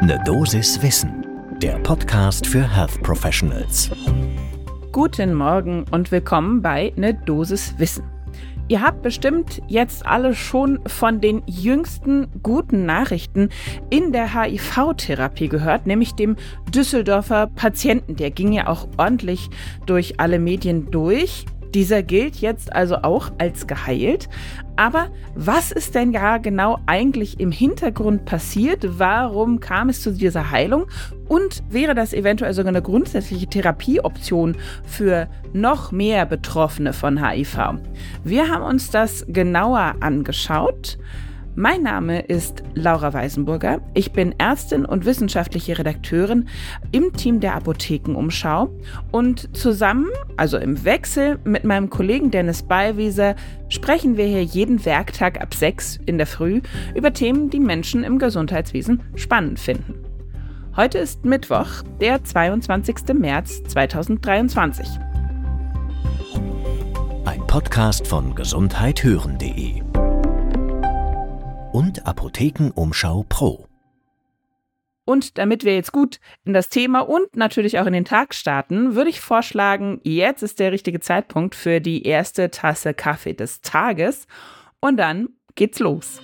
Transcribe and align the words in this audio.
Ne 0.00 0.16
Dosis 0.24 0.80
Wissen, 0.80 1.26
der 1.60 1.76
Podcast 1.80 2.46
für 2.46 2.62
Health 2.62 3.02
Professionals. 3.02 3.90
Guten 4.92 5.34
Morgen 5.34 5.86
und 5.90 6.12
willkommen 6.12 6.62
bei 6.62 6.92
Ne 6.94 7.14
Dosis 7.14 7.74
Wissen. 7.78 8.04
Ihr 8.68 8.80
habt 8.80 9.02
bestimmt 9.02 9.60
jetzt 9.66 10.06
alle 10.06 10.36
schon 10.36 10.78
von 10.86 11.20
den 11.20 11.42
jüngsten 11.46 12.28
guten 12.44 12.86
Nachrichten 12.86 13.48
in 13.90 14.12
der 14.12 14.40
HIV-Therapie 14.40 15.48
gehört, 15.48 15.86
nämlich 15.88 16.14
dem 16.14 16.36
Düsseldorfer 16.72 17.48
Patienten. 17.48 18.14
Der 18.14 18.30
ging 18.30 18.52
ja 18.52 18.68
auch 18.68 18.86
ordentlich 18.98 19.50
durch 19.86 20.20
alle 20.20 20.38
Medien 20.38 20.92
durch. 20.92 21.44
Dieser 21.74 22.04
gilt 22.04 22.36
jetzt 22.36 22.72
also 22.72 22.98
auch 22.98 23.32
als 23.38 23.66
geheilt. 23.66 24.28
Aber 24.78 25.08
was 25.34 25.72
ist 25.72 25.96
denn 25.96 26.12
ja 26.12 26.38
genau 26.38 26.78
eigentlich 26.86 27.40
im 27.40 27.50
Hintergrund 27.50 28.26
passiert? 28.26 28.86
Warum 29.00 29.58
kam 29.58 29.88
es 29.88 30.02
zu 30.02 30.12
dieser 30.12 30.52
Heilung? 30.52 30.86
Und 31.26 31.64
wäre 31.68 31.96
das 31.96 32.12
eventuell 32.12 32.54
sogar 32.54 32.68
eine 32.68 32.80
grundsätzliche 32.80 33.48
Therapieoption 33.48 34.56
für 34.84 35.26
noch 35.52 35.90
mehr 35.90 36.26
Betroffene 36.26 36.92
von 36.92 37.20
HIV? 37.20 37.58
Wir 38.22 38.48
haben 38.48 38.62
uns 38.62 38.92
das 38.92 39.26
genauer 39.26 39.96
angeschaut. 39.98 40.96
Mein 41.60 41.82
Name 41.82 42.20
ist 42.20 42.62
Laura 42.74 43.12
Weisenburger. 43.12 43.80
Ich 43.92 44.12
bin 44.12 44.32
Ärztin 44.38 44.84
und 44.84 45.04
wissenschaftliche 45.04 45.76
Redakteurin 45.76 46.46
im 46.92 47.12
Team 47.14 47.40
der 47.40 47.56
Apothekenumschau 47.56 48.70
und 49.10 49.56
zusammen, 49.56 50.06
also 50.36 50.56
im 50.56 50.84
Wechsel 50.84 51.40
mit 51.42 51.64
meinem 51.64 51.90
Kollegen 51.90 52.30
Dennis 52.30 52.62
Ballwieser, 52.62 53.34
sprechen 53.68 54.16
wir 54.16 54.26
hier 54.26 54.44
jeden 54.44 54.84
Werktag 54.84 55.40
ab 55.40 55.52
6 55.52 55.98
in 56.06 56.16
der 56.16 56.28
Früh 56.28 56.60
über 56.94 57.12
Themen, 57.12 57.50
die 57.50 57.58
Menschen 57.58 58.04
im 58.04 58.20
Gesundheitswesen 58.20 59.02
spannend 59.16 59.58
finden. 59.58 59.94
Heute 60.76 60.98
ist 60.98 61.24
Mittwoch, 61.24 61.82
der 62.00 62.22
22. 62.22 63.14
März 63.14 63.64
2023. 63.64 64.86
Ein 67.24 67.44
Podcast 67.48 68.06
von 68.06 68.36
gesundheithören.de 68.36 69.87
und 71.78 72.08
Apothekenumschau 72.08 73.24
Pro. 73.28 73.68
Und 75.04 75.38
damit 75.38 75.62
wir 75.62 75.76
jetzt 75.76 75.92
gut 75.92 76.18
in 76.44 76.52
das 76.52 76.70
Thema 76.70 77.02
und 77.02 77.36
natürlich 77.36 77.78
auch 77.78 77.86
in 77.86 77.92
den 77.92 78.04
Tag 78.04 78.34
starten, 78.34 78.96
würde 78.96 79.10
ich 79.10 79.20
vorschlagen, 79.20 80.00
jetzt 80.02 80.42
ist 80.42 80.58
der 80.58 80.72
richtige 80.72 80.98
Zeitpunkt 80.98 81.54
für 81.54 81.80
die 81.80 82.02
erste 82.02 82.50
Tasse 82.50 82.94
Kaffee 82.94 83.34
des 83.34 83.60
Tages. 83.60 84.26
Und 84.80 84.96
dann 84.96 85.28
geht's 85.54 85.78
los. 85.78 86.20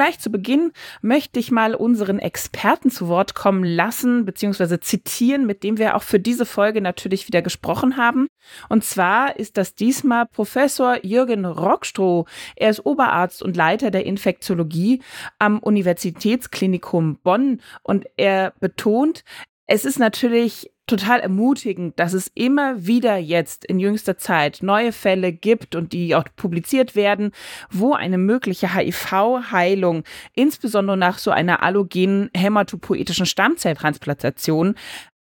Gleich 0.00 0.18
zu 0.18 0.30
Beginn 0.30 0.72
möchte 1.02 1.38
ich 1.38 1.50
mal 1.50 1.74
unseren 1.74 2.20
Experten 2.20 2.90
zu 2.90 3.08
Wort 3.08 3.34
kommen 3.34 3.64
lassen, 3.64 4.24
beziehungsweise 4.24 4.80
zitieren, 4.80 5.44
mit 5.44 5.62
dem 5.62 5.76
wir 5.76 5.94
auch 5.94 6.02
für 6.02 6.18
diese 6.18 6.46
Folge 6.46 6.80
natürlich 6.80 7.28
wieder 7.28 7.42
gesprochen 7.42 7.98
haben. 7.98 8.26
Und 8.70 8.82
zwar 8.82 9.38
ist 9.38 9.58
das 9.58 9.74
diesmal 9.74 10.24
Professor 10.24 11.04
Jürgen 11.04 11.44
Rockstroh. 11.44 12.24
Er 12.56 12.70
ist 12.70 12.86
Oberarzt 12.86 13.42
und 13.42 13.58
Leiter 13.58 13.90
der 13.90 14.06
Infektiologie 14.06 15.02
am 15.38 15.58
Universitätsklinikum 15.58 17.18
Bonn 17.22 17.60
und 17.82 18.06
er 18.16 18.54
betont, 18.58 19.22
es 19.66 19.84
ist 19.84 19.98
natürlich 19.98 20.72
total 20.90 21.20
ermutigend, 21.20 21.98
dass 21.98 22.12
es 22.12 22.30
immer 22.34 22.86
wieder 22.86 23.16
jetzt 23.16 23.64
in 23.64 23.78
jüngster 23.78 24.18
Zeit 24.18 24.58
neue 24.62 24.92
Fälle 24.92 25.32
gibt 25.32 25.74
und 25.74 25.92
die 25.92 26.14
auch 26.14 26.24
publiziert 26.36 26.96
werden, 26.96 27.32
wo 27.70 27.94
eine 27.94 28.18
mögliche 28.18 28.74
HIV-Heilung, 28.74 30.04
insbesondere 30.34 30.96
nach 30.96 31.18
so 31.18 31.30
einer 31.30 31.62
allogenen 31.62 32.30
hämatopoetischen 32.34 33.26
Stammzelltransplantation, 33.26 34.74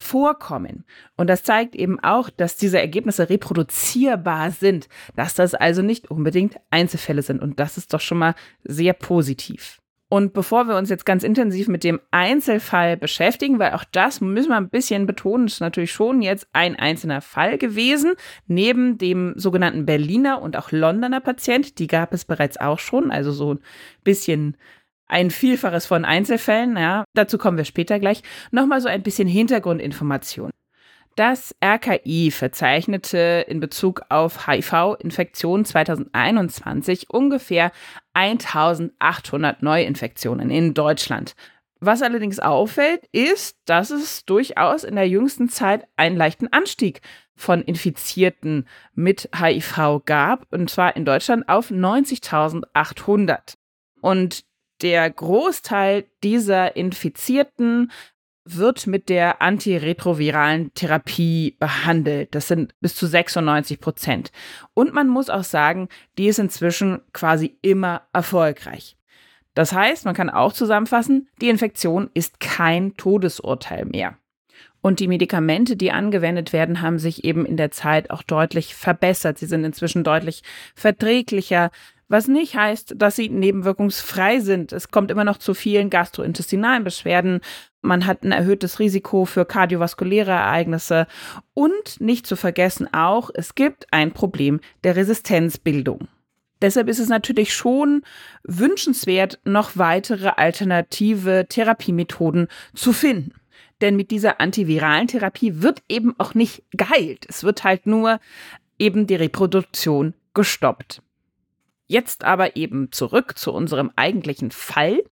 vorkommen. 0.03 0.85
Und 1.17 1.29
das 1.29 1.45
zeigt 1.45 1.77
eben 1.77 2.01
auch, 2.01 2.29
dass 2.29 2.57
diese 2.57 2.81
Ergebnisse 2.81 3.31
reproduzierbar 3.31 4.51
sind, 4.51 4.89
dass 5.15 5.35
das 5.35 5.55
also 5.55 5.81
nicht 5.81 6.11
unbedingt 6.11 6.57
Einzelfälle 6.71 7.23
sind. 7.23 7.41
Und 7.41 7.61
das 7.61 7.79
ist 7.79 7.95
doch 7.95 8.01
schon 8.01 8.19
mal 8.19 8.35
sehr 8.65 8.95
positiv. 8.95 9.82
Und 10.13 10.35
bevor 10.35 10.69
wir 10.69 10.77
uns 10.77 10.91
jetzt 10.91 11.07
ganz 11.07 11.25
intensiv 11.25 11.69
mit 11.69 11.85
dem 11.85 11.99
Einzelfall 12.11 12.99
beschäftigen, 12.99 13.59
weil 13.59 13.73
auch 13.73 13.85
das 13.93 14.21
müssen 14.21 14.51
wir 14.51 14.59
ein 14.59 14.69
bisschen 14.69 15.07
betonen, 15.07 15.47
ist 15.47 15.63
natürlich 15.63 15.91
schon 15.91 16.21
jetzt 16.21 16.47
ein 16.53 16.77
einzelner 16.77 17.23
Fall 17.23 17.57
gewesen, 17.57 18.13
neben 18.47 18.99
dem 18.99 19.33
sogenannten 19.37 19.87
Berliner 19.87 20.43
und 20.43 20.55
auch 20.59 20.71
Londoner 20.71 21.21
Patient, 21.21 21.79
die 21.79 21.87
gab 21.87 22.13
es 22.13 22.27
bereits 22.27 22.61
auch 22.61 22.79
schon, 22.79 23.11
also 23.11 23.33
so 23.33 23.55
ein 23.55 23.61
bisschen 24.05 24.59
ein 25.07 25.31
Vielfaches 25.31 25.87
von 25.87 26.05
Einzelfällen, 26.05 26.77
ja, 26.77 27.05
dazu 27.15 27.39
kommen 27.39 27.57
wir 27.57 27.65
später 27.65 27.99
gleich, 27.99 28.23
nochmal 28.51 28.83
so 28.83 28.89
ein 28.89 29.03
bisschen 29.03 29.29
Hintergrundinformation. 29.29 30.51
Das 31.17 31.55
RKI 31.63 32.31
verzeichnete 32.31 33.45
in 33.47 33.61
Bezug 33.61 34.03
auf 34.09 34.47
HIV-Infektionen 34.47 35.67
2021 35.67 37.11
ungefähr 37.11 37.71
1800 38.15 39.63
Neuinfektionen 39.63 40.51
in 40.51 40.73
Deutschland. 40.73 41.35
Was 41.81 42.01
allerdings 42.01 42.39
auffällt, 42.39 43.07
ist, 43.13 43.59
dass 43.67 43.91
es 43.91 44.25
durchaus 44.25 44.85
in 44.85 44.95
der 44.95 45.09
jüngsten 45.09 45.49
Zeit 45.49 45.87
einen 45.97 46.17
leichten 46.17 46.47
Anstieg 46.47 47.01
von 47.35 47.61
Infizierten 47.61 48.69
mit 48.95 49.29
HIV 49.37 50.03
gab, 50.07 50.47
und 50.53 50.71
zwar 50.71 50.97
in 50.97 51.05
Deutschland 51.05 51.49
auf 51.49 51.71
90.800. 51.71 53.55
Und 54.01 54.45
der 54.81 55.11
Großteil 55.11 56.05
dieser 56.23 56.77
Infizierten 56.77 57.91
wird 58.45 58.87
mit 58.87 59.09
der 59.09 59.41
antiretroviralen 59.41 60.73
Therapie 60.75 61.57
behandelt. 61.59 62.35
Das 62.35 62.49
sind 62.49 62.75
bis 62.81 62.95
zu 62.95 63.07
96 63.07 63.81
Prozent. 63.81 64.33
Und 64.75 64.93
man 64.93 65.09
muss 65.09 65.31
auch 65.31 65.45
sagen, 65.45 65.89
die 66.19 66.27
ist 66.27 66.39
inzwischen 66.39 67.01
quasi 67.13 67.57
immer 67.63 68.03
erfolgreich. 68.13 68.97
Das 69.55 69.73
heißt, 69.73 70.05
man 70.05 70.15
kann 70.15 70.31
auch 70.31 70.53
zusammenfassen, 70.53 71.29
die 71.41 71.51
Infektion 71.51 72.11
ist 72.15 72.41
kein 72.41 72.97
Todesurteil 72.97 73.85
mehr. 73.85 74.17
Und 74.81 74.99
die 74.99 75.09
Medikamente, 75.09 75.77
die 75.77 75.93
angewendet 75.93 76.53
werden, 76.53 76.81
haben 76.83 76.99
sich 76.99 77.25
eben 77.25 77.47
in 77.47 77.57
der 77.57 77.71
Zeit 77.71 78.11
auch 78.11 78.23
deutlich 78.23 78.75
verbessert. 78.75 79.39
Sie 79.39 79.47
sind 79.47 79.65
inzwischen 79.65 80.03
deutlich 80.03 80.43
verträglicher, 80.75 81.71
was 82.09 82.29
nicht 82.29 82.57
heißt, 82.57 82.95
dass 82.97 83.17
sie 83.17 83.29
nebenwirkungsfrei 83.29 84.41
sind. 84.41 84.73
Es 84.73 84.91
kommt 84.91 85.11
immer 85.11 85.25
noch 85.25 85.39
zu 85.39 85.55
vielen 85.55 85.89
gastrointestinalen 85.89 86.85
Beschwerden. 86.85 87.41
Man 87.83 88.07
hat 88.07 88.23
ein 88.23 88.33
erhöhtes 88.33 88.79
Risiko 88.79 89.25
für 89.25 89.45
kardiovaskuläre 89.45 90.31
Ereignisse. 90.31 91.07
Und 91.53 92.01
nicht 92.01 92.27
zu 92.27 92.37
vergessen 92.37 92.93
auch, 92.95 93.31
es 93.35 93.55
gibt 93.55 93.87
ein 93.91 94.13
Problem 94.13 94.61
der 94.85 94.97
Resistenzbildung. 94.97 96.09
Deshalb 96.63 96.89
ist 96.89 97.01
es 97.01 97.09
natürlich 97.09 97.53
schon 97.53 98.03
wünschenswert, 98.45 99.41
noch 99.45 99.73
weitere 99.75 100.29
alternative 100.37 101.47
Therapiemethoden 101.49 102.47
zu 102.73 102.93
finden. 102.93 103.35
Denn 103.81 103.97
mit 103.97 104.13
dieser 104.13 104.41
antiviralen 104.41 105.09
Therapie 105.09 105.61
wird 105.61 105.83
eben 105.89 106.15
auch 106.19 106.35
nicht 106.35 106.63
geheilt. 106.71 107.27
Es 107.29 107.43
wird 107.43 107.65
halt 107.65 107.87
nur 107.87 108.21
eben 108.79 109.09
die 109.09 109.17
Reproduktion 109.17 110.15
gestoppt. 110.35 111.03
Jetzt 111.89 112.23
aber 112.23 112.55
eben 112.57 112.93
zurück 112.93 113.37
zu 113.37 113.53
unserem 113.53 113.91
eigentlichen 113.97 114.53
Fall. 114.53 115.03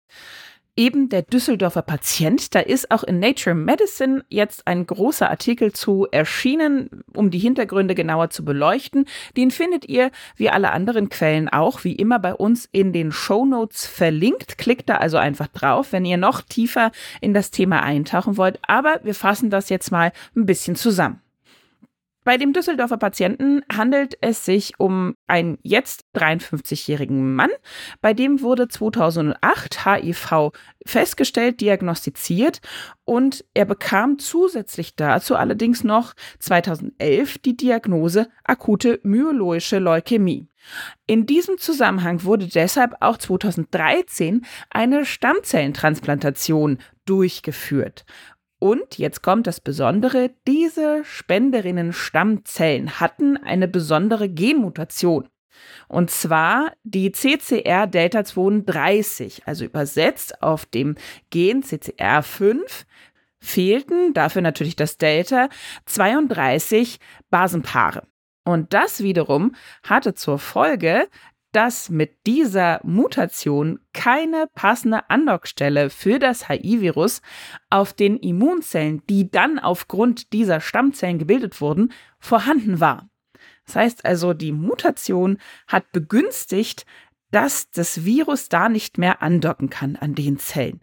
Eben 0.77 1.09
der 1.09 1.23
Düsseldorfer 1.23 1.81
Patient, 1.81 2.55
da 2.55 2.61
ist 2.61 2.91
auch 2.91 3.03
in 3.03 3.19
Nature 3.19 3.53
Medicine 3.53 4.23
jetzt 4.29 4.67
ein 4.67 4.87
großer 4.87 5.29
Artikel 5.29 5.73
zu 5.73 6.07
erschienen, 6.11 7.03
um 7.13 7.29
die 7.29 7.39
Hintergründe 7.39 7.93
genauer 7.93 8.29
zu 8.29 8.45
beleuchten. 8.45 9.05
Den 9.35 9.51
findet 9.51 9.83
ihr 9.89 10.11
wie 10.37 10.49
alle 10.49 10.71
anderen 10.71 11.09
Quellen 11.09 11.49
auch, 11.49 11.83
wie 11.83 11.95
immer 11.95 12.19
bei 12.19 12.33
uns 12.33 12.69
in 12.71 12.93
den 12.93 13.11
Show 13.11 13.45
Notes 13.45 13.85
verlinkt. 13.85 14.57
Klickt 14.57 14.87
da 14.87 14.95
also 14.95 15.17
einfach 15.17 15.47
drauf, 15.47 15.91
wenn 15.91 16.05
ihr 16.05 16.17
noch 16.17 16.41
tiefer 16.41 16.91
in 17.19 17.33
das 17.33 17.51
Thema 17.51 17.83
eintauchen 17.83 18.37
wollt. 18.37 18.57
Aber 18.65 19.01
wir 19.03 19.13
fassen 19.13 19.49
das 19.49 19.67
jetzt 19.67 19.91
mal 19.91 20.13
ein 20.37 20.45
bisschen 20.45 20.77
zusammen. 20.77 21.19
Bei 22.23 22.37
dem 22.37 22.53
Düsseldorfer 22.53 22.97
Patienten 22.97 23.63
handelt 23.71 24.15
es 24.21 24.45
sich 24.45 24.79
um 24.79 25.15
einen 25.25 25.57
jetzt 25.63 26.05
53-jährigen 26.15 27.33
Mann. 27.33 27.49
Bei 27.99 28.13
dem 28.13 28.41
wurde 28.41 28.67
2008 28.67 29.85
HIV 29.85 30.51
festgestellt, 30.85 31.61
diagnostiziert 31.61 32.61
und 33.05 33.43
er 33.55 33.65
bekam 33.65 34.19
zusätzlich 34.19 34.95
dazu 34.95 35.35
allerdings 35.35 35.83
noch 35.83 36.13
2011 36.37 37.39
die 37.39 37.57
Diagnose 37.57 38.29
akute 38.43 38.99
myeloische 39.01 39.79
Leukämie. 39.79 40.47
In 41.07 41.25
diesem 41.25 41.57
Zusammenhang 41.57 42.23
wurde 42.23 42.47
deshalb 42.47 42.93
auch 42.99 43.17
2013 43.17 44.45
eine 44.69 45.05
Stammzellentransplantation 45.05 46.77
durchgeführt. 47.05 48.05
Und 48.63 48.99
jetzt 48.99 49.23
kommt 49.23 49.47
das 49.47 49.59
Besondere, 49.59 50.29
diese 50.47 51.03
Spenderinnen-Stammzellen 51.03 52.99
hatten 52.99 53.37
eine 53.37 53.67
besondere 53.67 54.29
Genmutation. 54.29 55.27
Und 55.87 56.11
zwar 56.11 56.71
die 56.83 57.11
CCR 57.11 57.87
Delta 57.87 58.23
32, 58.23 59.47
also 59.47 59.65
übersetzt 59.65 60.43
auf 60.43 60.67
dem 60.67 60.93
Gen 61.31 61.63
CCR5 61.63 62.85
fehlten, 63.39 64.13
dafür 64.13 64.43
natürlich 64.43 64.75
das 64.75 64.99
Delta, 64.99 65.49
32 65.87 66.99
Basenpaare. 67.31 68.03
Und 68.43 68.73
das 68.73 69.01
wiederum 69.01 69.55
hatte 69.81 70.13
zur 70.13 70.37
Folge, 70.37 71.07
dass 71.51 71.89
mit 71.89 72.25
dieser 72.25 72.79
Mutation 72.83 73.79
keine 73.93 74.47
passende 74.53 75.09
Andockstelle 75.09 75.89
für 75.89 76.19
das 76.19 76.47
HIV-Virus 76.47 77.21
auf 77.69 77.93
den 77.93 78.17
Immunzellen, 78.17 79.03
die 79.09 79.29
dann 79.29 79.59
aufgrund 79.59 80.33
dieser 80.33 80.61
Stammzellen 80.61 81.19
gebildet 81.19 81.61
wurden, 81.61 81.91
vorhanden 82.19 82.79
war. 82.79 83.09
Das 83.65 83.75
heißt 83.75 84.05
also, 84.05 84.33
die 84.33 84.51
Mutation 84.51 85.37
hat 85.67 85.91
begünstigt, 85.91 86.85
dass 87.31 87.71
das 87.71 88.03
Virus 88.03 88.49
da 88.49 88.69
nicht 88.69 88.97
mehr 88.97 89.21
andocken 89.21 89.69
kann 89.69 89.95
an 89.95 90.15
den 90.15 90.37
Zellen. 90.37 90.81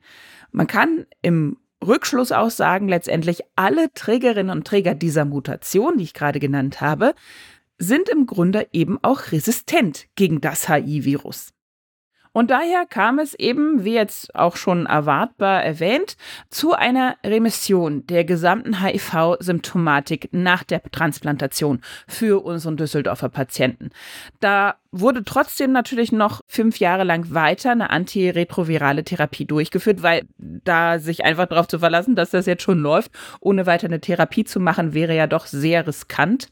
Man 0.50 0.66
kann 0.66 1.06
im 1.20 1.58
Rückschluss 1.86 2.32
auch 2.32 2.50
sagen, 2.50 2.88
letztendlich 2.88 3.42
alle 3.54 3.92
Trägerinnen 3.92 4.56
und 4.56 4.66
Träger 4.66 4.94
dieser 4.94 5.24
Mutation, 5.24 5.98
die 5.98 6.04
ich 6.04 6.14
gerade 6.14 6.40
genannt 6.40 6.80
habe, 6.80 7.14
sind 7.78 8.08
im 8.08 8.26
Grunde 8.26 8.68
eben 8.72 8.98
auch 9.02 9.32
resistent 9.32 10.06
gegen 10.16 10.40
das 10.40 10.68
HIV-Virus. 10.68 11.52
Und 12.32 12.50
daher 12.50 12.86
kam 12.86 13.18
es 13.18 13.34
eben, 13.34 13.84
wie 13.84 13.94
jetzt 13.94 14.34
auch 14.34 14.56
schon 14.56 14.86
erwartbar 14.86 15.64
erwähnt, 15.64 16.16
zu 16.50 16.72
einer 16.72 17.16
Remission 17.24 18.06
der 18.06 18.24
gesamten 18.24 18.80
HIV-Symptomatik 18.80 20.28
nach 20.30 20.62
der 20.62 20.82
Transplantation 20.82 21.80
für 22.06 22.44
unseren 22.44 22.76
Düsseldorfer 22.76 23.28
Patienten. 23.28 23.90
Da 24.40 24.76
wurde 24.90 25.24
trotzdem 25.24 25.72
natürlich 25.72 26.12
noch 26.12 26.40
fünf 26.46 26.78
Jahre 26.78 27.04
lang 27.04 27.34
weiter 27.34 27.72
eine 27.72 27.90
antiretrovirale 27.90 29.04
Therapie 29.04 29.44
durchgeführt, 29.44 30.02
weil 30.02 30.26
da 30.38 30.98
sich 30.98 31.24
einfach 31.24 31.46
darauf 31.46 31.68
zu 31.68 31.78
verlassen, 31.78 32.14
dass 32.14 32.30
das 32.30 32.46
jetzt 32.46 32.62
schon 32.62 32.78
läuft, 32.78 33.10
ohne 33.40 33.66
weiter 33.66 33.86
eine 33.86 34.00
Therapie 34.00 34.44
zu 34.44 34.60
machen, 34.60 34.94
wäre 34.94 35.14
ja 35.14 35.26
doch 35.26 35.46
sehr 35.46 35.86
riskant. 35.86 36.48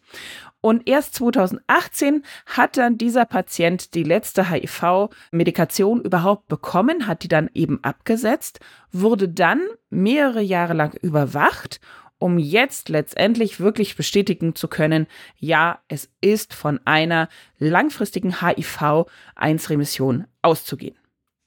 Und 0.66 0.88
erst 0.88 1.14
2018 1.14 2.24
hat 2.44 2.76
dann 2.76 2.98
dieser 2.98 3.24
Patient 3.24 3.94
die 3.94 4.02
letzte 4.02 4.50
HIV-Medikation 4.50 6.00
überhaupt 6.00 6.48
bekommen, 6.48 7.06
hat 7.06 7.22
die 7.22 7.28
dann 7.28 7.48
eben 7.54 7.78
abgesetzt, 7.84 8.58
wurde 8.90 9.28
dann 9.28 9.60
mehrere 9.90 10.42
Jahre 10.42 10.74
lang 10.74 10.94
überwacht 10.94 11.78
um 12.18 12.38
jetzt 12.38 12.88
letztendlich 12.88 13.60
wirklich 13.60 13.94
bestätigen 13.94 14.56
zu 14.56 14.68
können, 14.68 15.06
ja, 15.36 15.80
es 15.86 16.08
ist 16.22 16.54
von 16.54 16.80
einer 16.86 17.28
langfristigen 17.58 18.40
HIV-1-Remission 18.40 20.24
auszugehen. 20.40 20.96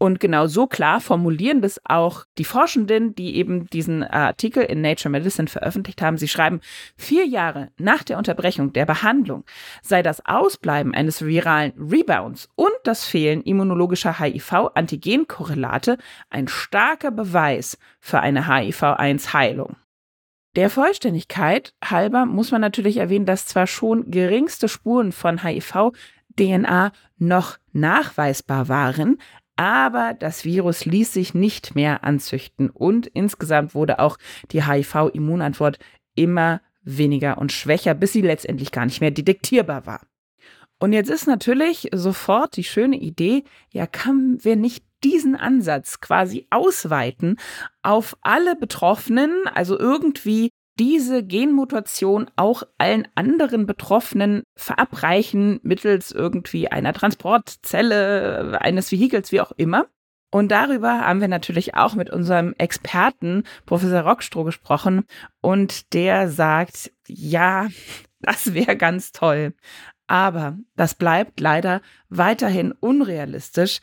Und 0.01 0.21
genau 0.21 0.47
so 0.47 0.65
klar 0.65 1.01
formulieren 1.01 1.61
das 1.61 1.81
auch 1.83 2.23
die 2.37 2.45
Forschenden, 2.45 3.15
die 3.15 3.35
eben 3.35 3.67
diesen 3.67 4.01
Artikel 4.01 4.63
in 4.63 4.79
Nature 4.79 5.11
Medicine 5.11 5.49
veröffentlicht 5.49 6.01
haben. 6.01 6.17
Sie 6.17 6.29
schreiben, 6.29 6.61
vier 6.95 7.25
Jahre 7.25 7.67
nach 7.77 8.03
der 8.03 8.17
Unterbrechung 8.17 8.71
der 8.71 8.85
Behandlung 8.85 9.43
sei 9.81 10.01
das 10.01 10.25
Ausbleiben 10.25 10.93
eines 10.93 11.25
viralen 11.25 11.73
Rebounds 11.77 12.47
und 12.55 12.71
das 12.85 13.03
Fehlen 13.03 13.41
immunologischer 13.41 14.17
HIV-Antigenkorrelate 14.19 15.97
ein 16.29 16.47
starker 16.47 17.11
Beweis 17.11 17.77
für 17.99 18.21
eine 18.21 18.47
HIV-1-Heilung. 18.47 19.75
Der 20.55 20.69
Vollständigkeit 20.69 21.73
halber 21.83 22.25
muss 22.25 22.51
man 22.51 22.61
natürlich 22.61 22.97
erwähnen, 22.97 23.25
dass 23.25 23.45
zwar 23.45 23.67
schon 23.67 24.09
geringste 24.11 24.69
Spuren 24.69 25.11
von 25.11 25.43
HIV-DNA 25.43 26.93
noch 27.17 27.57
nachweisbar 27.73 28.69
waren, 28.69 29.17
aber 29.59 30.13
das 30.13 30.45
Virus 30.45 30.85
ließ 30.85 31.11
sich 31.11 31.33
nicht 31.33 31.75
mehr 31.75 32.06
anzüchten 32.06 32.69
und 32.69 33.07
insgesamt 33.07 33.75
wurde 33.75 34.00
auch 34.00 34.17
die 34.51 34.65
HIV-Immunantwort 34.65 35.79
immer 36.15 36.61
weniger 36.81 37.38
und 37.38 37.51
schwächer, 37.51 37.94
bis 37.94 38.13
sie 38.13 38.21
letztendlich 38.21 38.71
gar 38.71 38.85
nicht 38.85 39.01
mehr 39.01 39.11
detektierbar 39.11 39.85
war. 39.85 40.07
Und 40.79 40.94
jetzt 40.94 41.09
ist 41.09 41.27
natürlich 41.27 41.89
sofort 41.94 42.56
die 42.56 42.63
schöne 42.63 42.95
Idee, 42.95 43.44
ja, 43.69 43.85
kann 43.85 44.38
wir 44.44 44.56
nicht 44.56 44.85
diesen 45.03 45.35
Ansatz 45.35 46.00
quasi 46.00 46.47
ausweiten 46.51 47.35
auf 47.81 48.15
alle 48.21 48.56
Betroffenen, 48.56 49.45
also 49.53 49.77
irgendwie 49.77 50.51
diese 50.79 51.23
Genmutation 51.23 52.31
auch 52.37 52.63
allen 52.77 53.07
anderen 53.13 53.65
Betroffenen 53.65 54.43
verabreichen 54.55 55.59
mittels 55.61 56.11
irgendwie 56.11 56.69
einer 56.69 56.93
Transportzelle, 56.93 58.59
eines 58.61 58.91
Vehikels, 58.91 59.31
wie 59.31 59.41
auch 59.41 59.51
immer. 59.57 59.87
Und 60.31 60.51
darüber 60.51 61.01
haben 61.01 61.21
wir 61.21 61.27
natürlich 61.27 61.75
auch 61.75 61.95
mit 61.95 62.09
unserem 62.09 62.53
Experten, 62.57 63.43
Professor 63.65 64.01
Rockstroh, 64.01 64.43
gesprochen. 64.43 65.03
Und 65.41 65.93
der 65.93 66.29
sagt, 66.29 66.91
ja, 67.07 67.67
das 68.21 68.53
wäre 68.53 68.77
ganz 68.77 69.11
toll. 69.11 69.53
Aber 70.09 70.57
das 70.75 70.95
bleibt 70.95 71.39
leider 71.39 71.83
weiterhin 72.09 72.71
unrealistisch, 72.71 73.79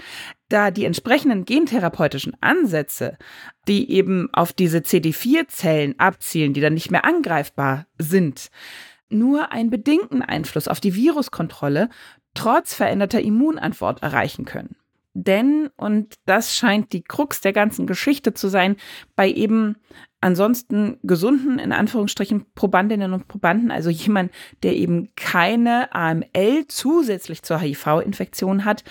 da 0.48 0.72
die 0.72 0.84
entsprechenden 0.84 1.44
gentherapeutischen 1.44 2.36
Ansätze, 2.40 3.16
die 3.68 3.92
eben 3.92 4.28
auf 4.32 4.52
diese 4.52 4.78
CD4-Zellen 4.78 6.00
abzielen, 6.00 6.52
die 6.52 6.60
dann 6.60 6.74
nicht 6.74 6.90
mehr 6.90 7.04
angreifbar 7.04 7.86
sind, 7.96 8.50
nur 9.08 9.52
einen 9.52 9.70
bedingten 9.70 10.20
Einfluss 10.20 10.66
auf 10.66 10.80
die 10.80 10.96
Viruskontrolle 10.96 11.90
trotz 12.34 12.74
veränderter 12.74 13.20
Immunantwort 13.20 14.02
erreichen 14.02 14.44
können. 14.44 14.74
Denn, 15.14 15.70
und 15.76 16.16
das 16.24 16.56
scheint 16.56 16.92
die 16.92 17.02
Krux 17.02 17.40
der 17.40 17.52
ganzen 17.52 17.86
Geschichte 17.86 18.34
zu 18.34 18.48
sein, 18.48 18.74
bei 19.14 19.30
eben 19.30 19.76
ansonsten 20.20 20.98
gesunden, 21.02 21.58
in 21.58 21.72
Anführungsstrichen, 21.72 22.46
Probandinnen 22.54 23.12
und 23.12 23.28
Probanden, 23.28 23.70
also 23.70 23.90
jemand, 23.90 24.32
der 24.62 24.74
eben 24.74 25.10
keine 25.16 25.94
AML 25.94 26.66
zusätzlich 26.68 27.42
zur 27.42 27.60
HIV-Infektion 27.60 28.64
hat, 28.64 28.84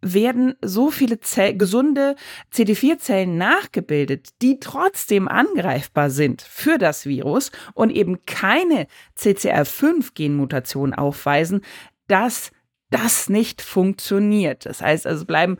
werden 0.00 0.54
so 0.62 0.90
viele 0.90 1.20
Zell 1.20 1.56
gesunde 1.56 2.14
CD4-Zellen 2.52 3.36
nachgebildet, 3.36 4.28
die 4.42 4.60
trotzdem 4.60 5.26
angreifbar 5.26 6.10
sind 6.10 6.42
für 6.42 6.78
das 6.78 7.04
Virus 7.06 7.50
und 7.74 7.90
eben 7.90 8.24
keine 8.24 8.86
CCR5-Genmutation 9.18 10.94
aufweisen, 10.94 11.62
dass 12.06 12.52
das 12.90 13.28
nicht 13.28 13.60
funktioniert. 13.60 14.66
Das 14.66 14.80
heißt 14.80 15.06
also, 15.06 15.26
bleiben 15.26 15.58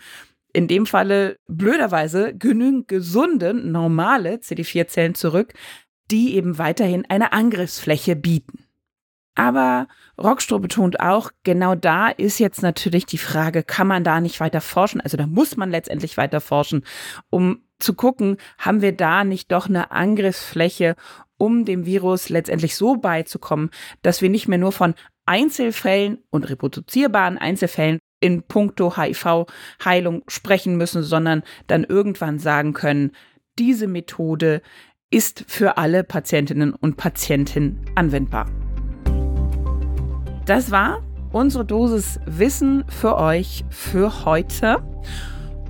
in 0.58 0.66
dem 0.66 0.86
Falle 0.86 1.38
blöderweise 1.46 2.34
genügend 2.36 2.88
gesunde, 2.88 3.54
normale 3.54 4.38
CD4-Zellen 4.38 5.14
zurück, 5.14 5.54
die 6.10 6.34
eben 6.34 6.58
weiterhin 6.58 7.06
eine 7.08 7.32
Angriffsfläche 7.32 8.16
bieten. 8.16 8.64
Aber 9.36 9.86
Rockstroh 10.20 10.58
betont 10.58 10.98
auch, 10.98 11.30
genau 11.44 11.76
da 11.76 12.08
ist 12.08 12.40
jetzt 12.40 12.60
natürlich 12.60 13.06
die 13.06 13.18
Frage, 13.18 13.62
kann 13.62 13.86
man 13.86 14.02
da 14.02 14.20
nicht 14.20 14.40
weiter 14.40 14.60
forschen? 14.60 15.00
Also 15.00 15.16
da 15.16 15.28
muss 15.28 15.56
man 15.56 15.70
letztendlich 15.70 16.16
weiter 16.16 16.40
forschen, 16.40 16.84
um 17.30 17.62
zu 17.78 17.94
gucken, 17.94 18.36
haben 18.58 18.82
wir 18.82 18.90
da 18.90 19.22
nicht 19.22 19.52
doch 19.52 19.68
eine 19.68 19.92
Angriffsfläche, 19.92 20.96
um 21.36 21.66
dem 21.66 21.86
Virus 21.86 22.30
letztendlich 22.30 22.74
so 22.74 22.96
beizukommen, 22.96 23.70
dass 24.02 24.22
wir 24.22 24.28
nicht 24.28 24.48
mehr 24.48 24.58
nur 24.58 24.72
von 24.72 24.94
Einzelfällen 25.24 26.18
und 26.30 26.50
reproduzierbaren 26.50 27.38
Einzelfällen 27.38 28.00
in 28.20 28.42
puncto 28.42 28.96
HIV-Heilung 28.96 30.22
sprechen 30.28 30.76
müssen, 30.76 31.02
sondern 31.02 31.42
dann 31.66 31.84
irgendwann 31.84 32.38
sagen 32.38 32.72
können, 32.72 33.12
diese 33.58 33.86
Methode 33.86 34.62
ist 35.10 35.44
für 35.48 35.78
alle 35.78 36.04
Patientinnen 36.04 36.74
und 36.74 36.96
Patienten 36.96 37.80
anwendbar. 37.94 38.46
Das 40.46 40.70
war 40.70 41.02
unsere 41.32 41.64
Dosis 41.64 42.20
Wissen 42.26 42.84
für 42.88 43.16
euch 43.16 43.64
für 43.70 44.24
heute. 44.24 44.82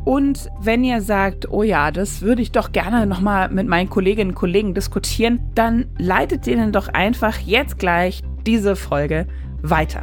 Und 0.04 0.48
wenn 0.60 0.84
ihr 0.84 1.02
sagt, 1.02 1.50
oh 1.50 1.62
ja, 1.62 1.90
das 1.90 2.22
würde 2.22 2.42
ich 2.42 2.52
doch 2.52 2.72
gerne 2.72 3.06
nochmal 3.06 3.50
mit 3.50 3.68
meinen 3.68 3.90
Kolleginnen 3.90 4.30
und 4.30 4.36
Kollegen 4.36 4.74
diskutieren, 4.74 5.50
dann 5.54 5.86
leitet 5.98 6.46
ihnen 6.46 6.72
doch 6.72 6.88
einfach 6.88 7.38
jetzt 7.40 7.78
gleich 7.78 8.22
diese 8.46 8.76
Folge 8.76 9.26
weiter. 9.60 10.02